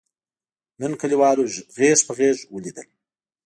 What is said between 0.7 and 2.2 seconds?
نن کلیوالو غېږ په